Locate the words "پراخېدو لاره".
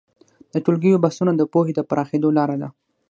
1.89-2.55